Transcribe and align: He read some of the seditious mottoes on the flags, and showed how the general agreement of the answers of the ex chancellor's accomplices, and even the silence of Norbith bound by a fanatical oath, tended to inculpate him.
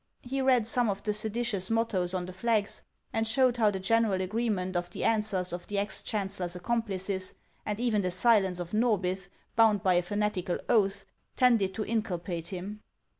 He 0.23 0.41
read 0.41 0.65
some 0.65 0.89
of 0.89 1.03
the 1.03 1.13
seditious 1.13 1.69
mottoes 1.69 2.15
on 2.15 2.25
the 2.25 2.33
flags, 2.33 2.81
and 3.13 3.27
showed 3.27 3.57
how 3.57 3.69
the 3.69 3.79
general 3.79 4.19
agreement 4.19 4.75
of 4.75 4.89
the 4.89 5.03
answers 5.03 5.53
of 5.53 5.67
the 5.67 5.77
ex 5.77 6.01
chancellor's 6.01 6.55
accomplices, 6.55 7.35
and 7.67 7.79
even 7.79 8.01
the 8.01 8.09
silence 8.09 8.59
of 8.59 8.73
Norbith 8.73 9.29
bound 9.55 9.83
by 9.83 9.93
a 9.93 10.01
fanatical 10.01 10.57
oath, 10.67 11.05
tended 11.35 11.75
to 11.75 11.85
inculpate 11.85 12.47
him. 12.47 12.81